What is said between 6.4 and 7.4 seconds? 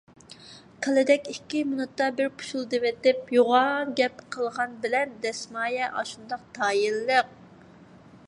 تايىنلىق.